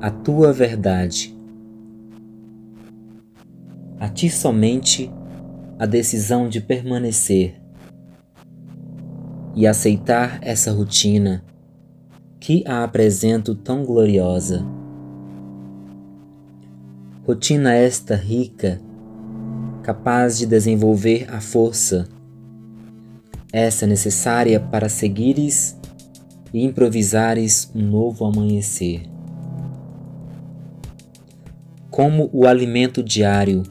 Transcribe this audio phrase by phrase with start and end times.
[0.00, 1.36] A tua verdade.
[3.98, 5.10] A ti somente
[5.78, 7.60] a decisão de permanecer
[9.54, 11.44] e aceitar essa rotina
[12.38, 14.64] que a apresento tão gloriosa.
[17.26, 18.80] Rotina esta rica,
[19.82, 22.08] capaz de desenvolver a força,
[23.52, 25.76] essa necessária para seguires
[26.52, 29.02] e improvisares um novo amanhecer.
[31.90, 33.62] Como o alimento diário,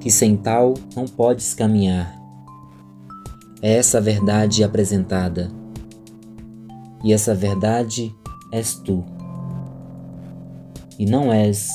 [0.00, 2.20] que sem tal não podes caminhar.
[3.60, 5.48] É essa a verdade apresentada
[7.04, 8.12] e essa verdade
[8.50, 9.04] és tu.
[10.98, 11.68] E não és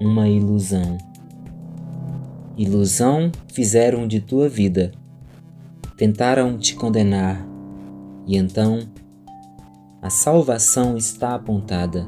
[0.00, 0.96] uma ilusão.
[2.56, 4.92] Ilusão fizeram de tua vida,
[6.00, 7.46] tentaram te condenar,
[8.26, 8.88] e então
[10.00, 12.06] a salvação está apontada.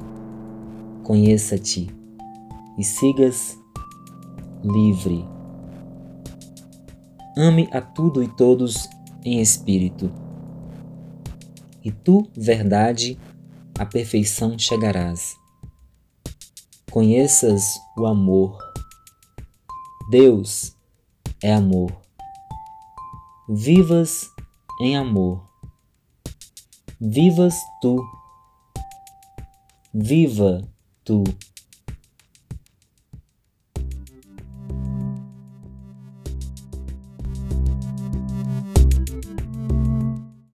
[1.02, 1.94] Conheça-te
[2.78, 3.54] e sigas
[4.64, 5.28] livre.
[7.36, 8.88] Ame a tudo e todos
[9.22, 10.10] em espírito
[11.84, 13.18] e tu, verdade,
[13.78, 15.36] à perfeição chegarás.
[16.90, 18.56] Conheças o amor.
[20.10, 20.74] Deus
[21.42, 22.01] é amor.
[23.54, 24.30] Vivas
[24.80, 25.46] em amor.
[26.98, 28.02] Vivas tu.
[29.92, 30.66] Viva
[31.04, 31.22] tu.